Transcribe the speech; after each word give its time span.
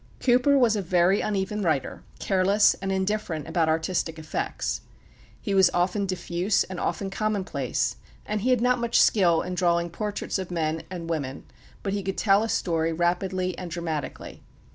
Cooper 0.19 0.57
was 0.57 0.75
a 0.75 0.81
very 0.81 1.21
uneven 1.21 1.61
writer, 1.61 2.01
careless, 2.17 2.73
and 2.81 2.91
indifferent 2.91 3.47
about 3.47 3.69
artistic 3.69 4.17
effects. 4.17 4.81
He 5.39 5.53
was 5.53 5.69
often 5.75 6.07
diffuse 6.07 6.63
and 6.63 6.79
often 6.79 7.11
commonplace, 7.11 7.97
and 8.25 8.41
he 8.41 8.49
had 8.49 8.61
not 8.61 8.79
much 8.79 8.99
skill 8.99 9.43
in 9.43 9.53
drawing 9.53 9.91
portraits 9.91 10.39
of 10.39 10.49
men 10.49 10.81
and 10.89 11.07
women; 11.07 11.43
but 11.83 11.93
he 11.93 12.01
could 12.01 12.17
tell 12.17 12.41
a 12.41 12.49
story 12.49 12.91
rapidly 12.91 13.55
and 13.59 13.69
dramatically. 13.69 14.41